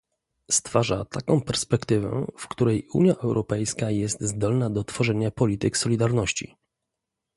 Stwarza 0.51 1.05
taką 1.05 1.41
perspektywę, 1.41 2.25
w 2.37 2.47
której 2.47 2.87
Unia 2.93 3.13
Europejska 3.15 3.91
jest 3.91 4.21
zdolna 4.23 4.69
do 4.69 4.83
tworzenia 4.83 5.31
polityk 5.31 5.77
solidarności 5.77 6.55